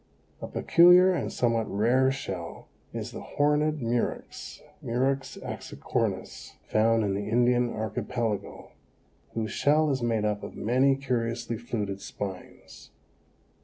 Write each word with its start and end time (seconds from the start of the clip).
A 0.41 0.47
peculiar 0.47 1.13
and 1.13 1.31
somewhat 1.31 1.69
rare 1.69 2.11
shell 2.11 2.67
is 2.91 3.11
the 3.11 3.21
Horned 3.21 3.83
Murex 3.83 4.59
(Murex 4.81 5.37
axicornis), 5.43 6.53
found 6.67 7.03
in 7.03 7.13
the 7.13 7.29
Indian 7.29 7.69
Archipelago, 7.71 8.71
whose 9.35 9.51
shell 9.51 9.91
is 9.91 10.01
made 10.01 10.25
up 10.25 10.41
of 10.41 10.55
many 10.55 10.95
curiously 10.95 11.55
fluted 11.55 12.01
spines. 12.01 12.89